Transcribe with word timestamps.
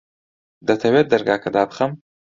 دەتەوێت 0.67 1.07
دەرگاکە 1.09 1.49
دابخەم؟ 1.55 1.91